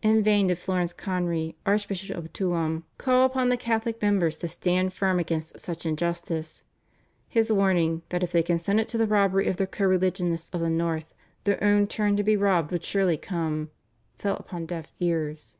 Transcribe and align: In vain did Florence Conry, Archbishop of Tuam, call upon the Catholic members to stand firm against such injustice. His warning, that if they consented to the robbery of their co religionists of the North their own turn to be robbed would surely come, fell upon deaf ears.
In 0.00 0.22
vain 0.22 0.46
did 0.46 0.58
Florence 0.58 0.92
Conry, 0.92 1.56
Archbishop 1.66 2.16
of 2.16 2.32
Tuam, 2.32 2.84
call 2.98 3.24
upon 3.26 3.48
the 3.48 3.56
Catholic 3.56 4.00
members 4.00 4.38
to 4.38 4.46
stand 4.46 4.92
firm 4.92 5.18
against 5.18 5.58
such 5.58 5.84
injustice. 5.84 6.62
His 7.28 7.50
warning, 7.50 8.02
that 8.10 8.22
if 8.22 8.30
they 8.30 8.44
consented 8.44 8.86
to 8.90 8.96
the 8.96 9.08
robbery 9.08 9.48
of 9.48 9.56
their 9.56 9.66
co 9.66 9.86
religionists 9.86 10.50
of 10.50 10.60
the 10.60 10.70
North 10.70 11.12
their 11.42 11.60
own 11.64 11.88
turn 11.88 12.16
to 12.16 12.22
be 12.22 12.36
robbed 12.36 12.70
would 12.70 12.84
surely 12.84 13.16
come, 13.16 13.70
fell 14.20 14.36
upon 14.36 14.66
deaf 14.66 14.86
ears. 15.00 15.56